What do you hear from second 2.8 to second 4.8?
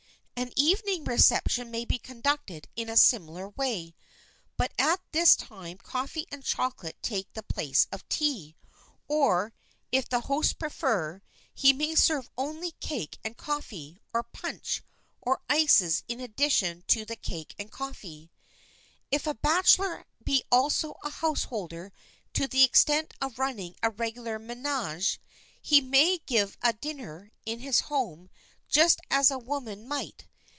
a similar way, but